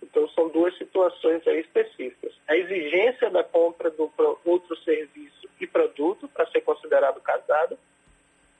Então 0.03 0.29
são 0.31 0.49
duas 0.49 0.77
situações 0.77 1.47
aí 1.47 1.61
específicas. 1.61 2.33
A 2.49 2.57
exigência 2.57 3.31
da 3.31 3.45
compra 3.45 3.91
do 3.91 4.11
outro 4.45 4.77
serviço 4.79 5.49
e 5.61 5.67
produto 5.67 6.29
para 6.29 6.47
ser 6.51 6.61
considerado 6.63 7.21
casado 7.21 7.79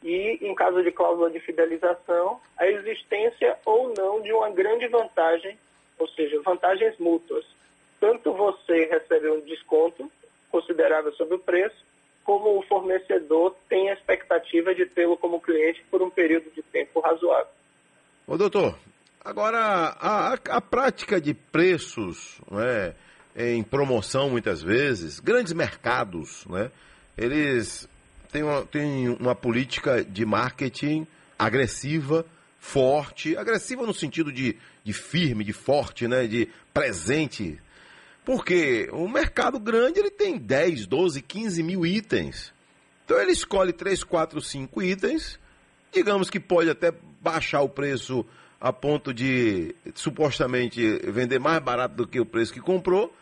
e, 0.03 0.39
em 0.41 0.55
caso 0.55 0.83
de 0.83 0.93
cláusula 0.93 1.31
de 1.31 1.41
fidelização, 1.41 2.41
a 2.57 2.67
existência 2.67 3.59
ou 3.65 3.93
não 3.97 4.21
de 4.21 4.33
uma 4.33 4.51
grande 4.51 4.87
vantagem, 4.89 5.59
ou 5.99 6.09
seja, 6.09 6.41
vantagens 6.43 6.97
mútuas. 6.99 7.45
Tanto 8.01 8.33
você 8.33 8.85
recebe 8.87 9.29
um 9.31 9.41
desconto 9.41 10.11
considerável 10.51 11.13
sobre 11.15 11.35
o 11.35 11.39
preço, 11.41 11.85
como 12.29 12.59
o 12.59 12.63
fornecedor 12.65 13.57
tem 13.71 13.89
a 13.89 13.95
expectativa 13.95 14.75
de 14.75 14.85
tê-lo 14.85 15.17
como 15.17 15.41
cliente 15.41 15.83
por 15.91 16.03
um 16.03 16.11
período 16.11 16.51
de 16.55 16.61
tempo 16.61 17.01
razoável. 17.01 17.51
Ô 18.27 18.37
doutor, 18.37 18.79
agora 19.25 19.59
a, 19.59 20.35
a, 20.35 20.61
prática 20.61 21.19
de 21.19 21.33
preços 21.33 22.39
né, 22.51 22.95
em 23.35 23.63
promoção 23.63 24.29
muitas 24.29 24.61
vezes, 24.61 25.21
grandes 25.21 25.55
mercados, 25.55 26.45
né, 26.51 26.71
eles 27.17 27.89
tem 28.31 28.43
uma, 28.43 28.63
tem 28.67 29.09
uma 29.09 29.35
política 29.35 30.05
de 30.05 30.27
marketing 30.27 31.07
agressiva, 31.39 32.27
forte, 32.59 33.39
agressiva 33.39 33.87
no 33.87 33.95
sentido 33.95 34.31
de, 34.31 34.55
de 34.85 34.93
firme, 34.93 35.45
de 35.45 35.55
forte, 35.55 36.07
né, 36.07 36.27
de 36.27 36.47
presente. 36.75 37.59
Porque 38.29 38.89
o 38.93 39.09
mercado 39.09 39.59
grande 39.59 39.99
ele 39.99 40.11
tem 40.11 40.37
10, 40.37 40.87
12, 40.87 41.23
15 41.23 41.63
mil 41.63 41.87
itens. 41.87 42.53
Então 43.05 43.19
ele 43.19 43.33
escolhe 43.33 43.73
3, 43.73 44.05
4, 44.05 44.41
5 44.41 44.83
itens 44.83 45.41
digamos 45.93 46.31
que 46.31 46.41
pode 46.41 46.71
até 46.71 46.93
baixar 47.21 47.63
o 47.63 47.69
preço 47.69 48.25
a 48.61 48.73
ponto 48.73 49.15
de 49.15 49.75
supostamente 49.95 50.99
vender 51.11 51.39
mais 51.39 51.61
barato 51.61 51.95
do 51.95 52.07
que 52.07 52.21
o 52.21 52.27
preço 52.27 52.53
que 52.53 52.61
comprou, 52.61 53.13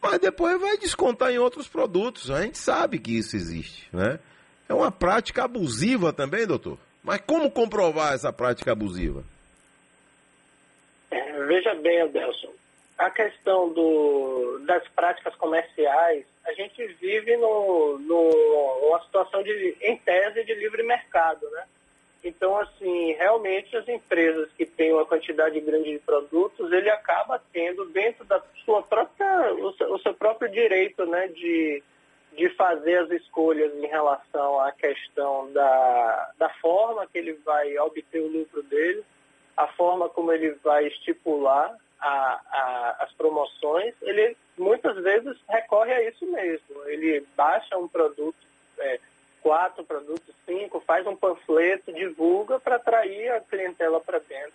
mas 0.00 0.18
depois 0.18 0.60
vai 0.60 0.76
descontar 0.76 1.32
em 1.32 1.38
outros 1.38 1.66
produtos. 1.66 2.30
A 2.30 2.42
gente 2.42 2.58
sabe 2.58 2.98
que 2.98 3.16
isso 3.16 3.34
existe, 3.34 3.88
né? 3.92 4.18
É 4.68 4.74
uma 4.74 4.90
prática 4.90 5.44
abusiva 5.44 6.12
também, 6.12 6.46
doutor. 6.46 6.78
Mas 7.02 7.20
como 7.26 7.50
comprovar 7.50 8.14
essa 8.14 8.32
prática 8.32 8.72
abusiva? 8.72 9.24
É, 11.10 11.44
veja 11.44 11.74
bem, 11.74 12.00
Adelson, 12.02 12.52
a 12.98 13.10
questão 13.10 13.72
do, 13.72 14.60
das 14.66 14.86
práticas 14.88 15.34
comerciais, 15.36 16.24
a 16.46 16.52
gente 16.52 16.86
vive 17.00 17.36
no, 17.36 17.98
numa 17.98 19.00
situação 19.04 19.42
de, 19.42 19.76
em 19.80 19.96
tese 19.98 20.44
de 20.44 20.54
livre 20.54 20.82
mercado, 20.82 21.48
né? 21.50 21.64
Então, 22.22 22.56
assim, 22.56 23.12
realmente 23.12 23.76
as 23.76 23.86
empresas 23.86 24.50
que 24.56 24.64
têm 24.64 24.92
uma 24.94 25.04
quantidade 25.04 25.60
grande 25.60 25.90
de 25.90 25.98
produtos, 25.98 26.72
ele 26.72 26.88
acaba 26.88 27.42
tendo 27.52 27.84
dentro 27.86 28.24
da 28.24 28.42
sua 28.64 28.82
própria, 28.82 29.52
o 29.52 29.98
seu 29.98 30.14
próprio 30.14 30.50
direito, 30.50 31.04
né, 31.04 31.28
de, 31.28 31.82
de 32.34 32.48
fazer 32.50 32.96
as 32.96 33.10
escolhas 33.10 33.74
em 33.74 33.86
relação 33.86 34.58
à 34.58 34.72
questão 34.72 35.52
da, 35.52 36.32
da 36.38 36.48
forma 36.60 37.06
que 37.06 37.18
ele 37.18 37.34
vai 37.44 37.76
obter 37.78 38.20
o 38.20 38.28
lucro 38.28 38.62
dele, 38.62 39.04
a 39.54 39.66
forma 39.68 40.08
como 40.08 40.32
ele 40.32 40.52
vai 40.64 40.86
estipular 40.86 41.76
a, 42.04 42.40
a, 42.50 42.96
as 43.00 43.12
promoções, 43.12 43.94
ele 44.02 44.36
muitas 44.58 44.94
vezes 45.02 45.36
recorre 45.48 45.92
a 45.92 46.08
isso 46.08 46.26
mesmo. 46.26 46.84
Ele 46.86 47.26
baixa 47.34 47.78
um 47.78 47.88
produto 47.88 48.36
é, 48.78 49.00
quatro 49.40 49.82
produtos, 49.84 50.34
cinco, 50.44 50.80
faz 50.80 51.06
um 51.06 51.16
panfleto, 51.16 51.92
divulga 51.92 52.60
para 52.60 52.76
atrair 52.76 53.30
a 53.32 53.40
clientela 53.40 54.00
para 54.00 54.18
dentro. 54.18 54.52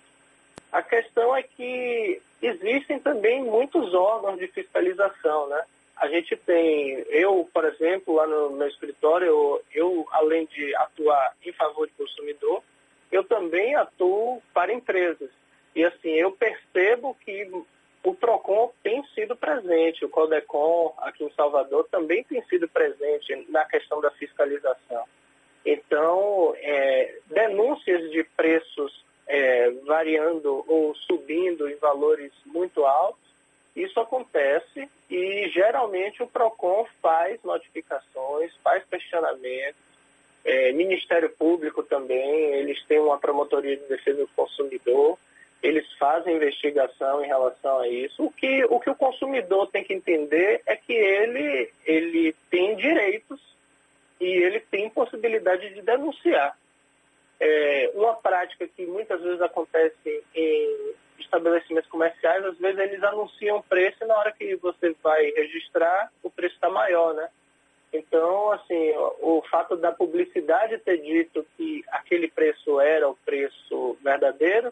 A 0.72 0.84
questão 0.84 1.36
é 1.36 1.42
que 1.42 2.22
existem 2.40 3.00
também 3.00 3.44
muitos 3.44 3.94
órgãos 3.96 4.38
de 4.38 4.48
fiscalização, 4.48 5.48
né? 5.48 5.64
A 5.98 6.08
gente 6.08 6.36
tem, 6.36 7.04
eu, 7.10 7.50
por 7.52 7.66
exemplo, 7.66 8.16
lá 8.16 8.28
no 8.28 8.52
meu 8.52 8.68
escritório, 8.68 9.28
eu, 9.28 9.62
eu 9.74 10.08
além 10.12 10.46
de 10.46 10.76
atuar 10.76 11.34
em 11.44 11.52
favor 11.52 11.88
do 11.88 11.94
consumidor, 11.94 12.64
eu 13.12 13.24
também 13.24 13.76
atuo 13.76 14.42
para 14.54 14.72
empresas. 14.72 15.30
E 15.80 15.86
assim, 15.86 16.10
eu 16.10 16.30
percebo 16.34 17.16
que 17.24 17.50
o 18.04 18.14
PROCON 18.14 18.74
tem 18.84 19.02
sido 19.16 19.34
presente, 19.34 20.04
o 20.04 20.10
CODECON 20.10 20.94
aqui 20.98 21.24
em 21.24 21.32
Salvador 21.32 21.88
também 21.90 22.22
tem 22.26 22.44
sido 22.48 22.68
presente 22.68 23.34
na 23.48 23.64
questão 23.64 24.02
da 24.02 24.12
fiscalização. 24.12 25.06
Então, 25.66 26.54
é, 26.58 27.20
denúncias 27.28 28.12
de 28.12 28.26
preços 28.36 29.06
é, 29.26 29.72
variando 29.86 30.66
ou 30.68 30.94
subindo 30.96 31.70
em 31.70 31.76
valores 31.78 32.34
muito 32.46 32.86
altos, 32.86 33.24
isso 33.74 34.02
acontece 34.02 34.90
e 35.10 35.48
geralmente 35.48 36.22
o 36.22 36.28
PROCON 36.28 36.86
faz 37.02 37.42
notificações, 37.42 38.54
faz 38.62 38.84
questionamentos, 38.84 39.80
é, 40.44 40.74
Ministério 40.74 41.30
Público 41.30 41.84
também, 41.84 42.54
eles 42.56 42.84
têm 42.84 43.00
uma 43.00 43.18
promotoria 43.18 43.78
de 43.78 43.86
defesa 43.86 44.20
do 44.20 44.28
consumidor, 44.36 45.18
eles 45.62 45.86
fazem 45.94 46.36
investigação 46.36 47.24
em 47.24 47.28
relação 47.28 47.80
a 47.80 47.88
isso. 47.88 48.24
O 48.24 48.32
que 48.32 48.64
o, 48.66 48.80
que 48.80 48.90
o 48.90 48.96
consumidor 48.96 49.68
tem 49.68 49.84
que 49.84 49.94
entender 49.94 50.62
é 50.66 50.76
que 50.76 50.94
ele, 50.94 51.70
ele 51.86 52.36
tem 52.50 52.76
direitos 52.76 53.40
e 54.20 54.26
ele 54.26 54.60
tem 54.60 54.90
possibilidade 54.90 55.74
de 55.74 55.82
denunciar. 55.82 56.58
É, 57.40 57.92
uma 57.96 58.16
prática 58.16 58.68
que 58.68 58.86
muitas 58.86 59.22
vezes 59.22 59.42
acontece 59.42 60.24
em 60.36 60.94
estabelecimentos 61.18 61.90
comerciais, 61.90 62.44
às 62.46 62.58
vezes 62.58 62.80
eles 62.80 63.04
anunciam 63.04 63.62
preço 63.62 64.04
e 64.04 64.08
na 64.08 64.18
hora 64.18 64.32
que 64.32 64.56
você 64.58 64.96
vai 65.02 65.24
registrar, 65.32 66.12
o 66.24 66.30
preço 66.30 66.56
está 66.56 66.70
maior, 66.70 67.14
né? 67.14 67.30
Então, 67.92 68.52
assim, 68.52 68.92
o 69.22 69.42
fato 69.50 69.76
da 69.76 69.92
publicidade 69.92 70.78
ter 70.80 70.98
dito 70.98 71.46
que 71.58 71.84
aquele 71.90 72.28
preço 72.28 72.80
era 72.80 73.10
o 73.10 73.16
preço 73.26 73.98
verdadeiro, 74.04 74.72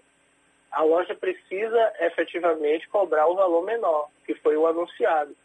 a 0.71 0.84
loja 0.84 1.15
precisa 1.15 1.93
efetivamente 1.99 2.88
cobrar 2.89 3.27
o 3.27 3.36
valor 3.36 3.63
menor, 3.63 4.10
que 4.25 4.36
foi 4.36 4.56
o 4.58 4.67
anunciado. 4.67 5.36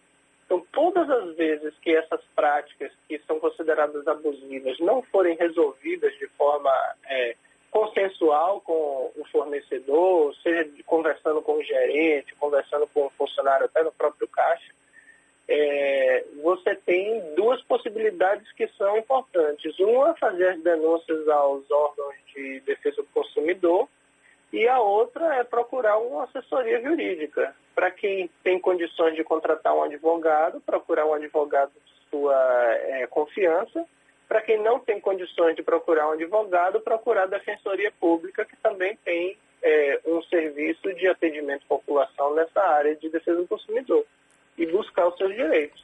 Então, 0.45 0.67
todas 0.73 1.09
as 1.09 1.35
vezes 1.37 1.73
que 1.81 1.97
essas 1.97 2.21
práticas 2.35 2.93
que 3.09 3.19
são 3.27 3.41
consideradas 3.41 4.07
abusivas 4.07 4.79
não 4.81 5.03
forem 5.03 5.37
resolvidas 5.37 6.13
de 6.19 6.27
forma 6.37 6.71
é, 7.09 7.37
consensual 7.71 8.61
com 8.61 9.11
o 9.17 9.25
fornecedor, 9.33 10.35
seja 10.43 10.69
conversando 10.85 11.41
com 11.41 11.55
o 11.55 11.63
gerente, 11.63 12.35
conversando 12.35 12.87
com 12.89 13.07
o 13.07 13.11
funcionário 13.11 13.65
até 13.65 13.83
no 13.83 13.93
próprio 13.93 14.29
caixa, 14.29 14.73
é, 15.49 16.25
você 16.43 16.75
tem 16.75 17.35
duas 17.35 17.63
possibilidades 17.63 18.51
que 18.53 18.69
são 18.77 18.97
importantes. 18.99 19.79
Uma, 19.79 20.15
fazer 20.17 20.49
as 20.49 20.63
denúncias 20.63 21.27
aos 21.29 21.69
órgãos 21.71 22.15
de 22.35 22.61
defesa 22.61 22.97
do 22.97 23.09
consumidor, 23.09 23.89
e 24.53 24.69
a 24.69 24.79
outra 24.81 25.37
é 25.37 25.45
procurar 25.45 25.99
uma 25.99 26.25
assessoria 26.25 26.81
jurídica. 26.83 27.55
Para 27.75 27.91
quem 27.91 28.29
tem 28.45 28.61
condições 28.61 29.17
de 29.17 29.25
contratar 29.25 29.75
um 29.75 29.83
advogado, 29.83 30.61
procurar 30.61 31.07
um 31.07 31.15
advogado 31.15 31.71
de 31.71 32.11
sua 32.11 32.37
é, 32.37 33.07
confiança. 33.07 33.87
Para 34.29 34.43
quem 34.43 34.63
não 34.63 34.79
tem 34.79 35.01
condições 35.01 35.57
de 35.57 35.63
procurar 35.63 36.09
um 36.09 36.13
advogado, 36.13 36.81
procurar 36.81 37.25
a 37.25 37.27
Defensoria 37.27 37.91
Pública, 37.99 38.45
que 38.45 38.57
também 38.57 38.97
tem 39.05 39.39
é, 39.63 40.01
um 40.07 40.23
serviço 40.25 40.93
de 40.95 41.09
atendimento 41.09 41.63
à 41.65 41.69
população 41.69 42.35
nessa 42.35 42.61
área 42.61 42.95
de 42.95 43.09
defesa 43.09 43.41
do 43.41 43.49
consumidor 43.49 44.05
e 44.59 44.67
buscar 44.67 45.09
os 45.09 45.17
seus 45.17 45.35
direitos. 45.35 45.83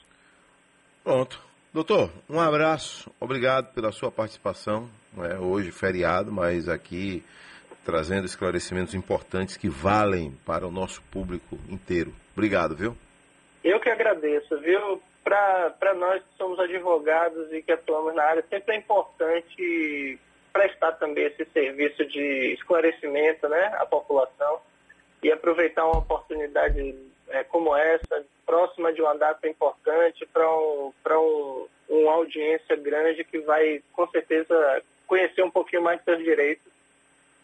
Pronto. 1.02 1.48
Doutor, 1.72 2.10
um 2.28 2.40
abraço, 2.40 3.10
obrigado 3.20 3.72
pela 3.74 3.92
sua 3.92 4.10
participação. 4.10 4.88
É 5.18 5.38
hoje 5.38 5.70
feriado, 5.70 6.32
mas 6.32 6.68
aqui 6.68 7.22
trazendo 7.88 8.26
esclarecimentos 8.26 8.92
importantes 8.92 9.56
que 9.56 9.66
valem 9.66 10.36
para 10.44 10.66
o 10.66 10.70
nosso 10.70 11.00
público 11.04 11.56
inteiro. 11.70 12.12
Obrigado, 12.34 12.76
viu? 12.76 12.94
Eu 13.64 13.80
que 13.80 13.88
agradeço, 13.88 14.58
viu? 14.58 15.00
Para 15.24 15.94
nós 15.94 16.22
que 16.22 16.36
somos 16.36 16.60
advogados 16.60 17.50
e 17.50 17.62
que 17.62 17.72
atuamos 17.72 18.14
na 18.14 18.24
área, 18.24 18.44
sempre 18.50 18.74
é 18.74 18.78
importante 18.78 20.18
prestar 20.52 20.92
também 20.92 21.24
esse 21.24 21.46
serviço 21.46 22.04
de 22.04 22.52
esclarecimento 22.52 23.48
né, 23.48 23.72
à 23.78 23.86
população 23.86 24.60
e 25.22 25.32
aproveitar 25.32 25.86
uma 25.86 26.00
oportunidade 26.00 26.94
é, 27.30 27.42
como 27.44 27.74
essa, 27.74 28.22
próxima 28.44 28.92
de 28.92 29.00
uma 29.00 29.16
data 29.16 29.48
importante, 29.48 30.26
para 30.26 30.46
um, 30.46 30.92
um, 31.08 31.66
uma 31.88 32.12
audiência 32.12 32.76
grande 32.76 33.24
que 33.24 33.38
vai, 33.38 33.82
com 33.94 34.06
certeza, 34.08 34.82
conhecer 35.06 35.42
um 35.42 35.50
pouquinho 35.50 35.82
mais 35.82 36.04
seus 36.04 36.18
direitos 36.18 36.77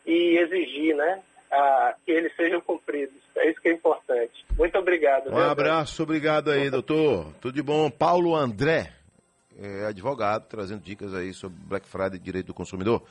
e 0.06 0.38
exigir 0.38 0.94
né, 0.96 1.22
a, 1.50 1.94
que 2.04 2.12
eles 2.12 2.34
sejam 2.36 2.60
cumpridos. 2.60 3.14
É 3.36 3.50
isso 3.50 3.60
que 3.60 3.68
é 3.68 3.72
importante. 3.72 4.44
Muito 4.56 4.78
obrigado. 4.78 5.30
Um 5.30 5.38
abraço, 5.38 6.02
obrigado 6.02 6.50
aí, 6.50 6.70
doutor. 6.70 7.32
Tudo 7.40 7.54
de 7.54 7.62
bom. 7.62 7.90
Paulo 7.90 8.34
André, 8.34 8.92
é 9.58 9.86
advogado, 9.86 10.46
trazendo 10.48 10.82
dicas 10.82 11.14
aí 11.14 11.32
sobre 11.32 11.58
Black 11.66 11.86
Friday 11.86 12.16
e 12.16 12.18
direito 12.18 12.46
do 12.46 12.54
consumidor. 12.54 13.04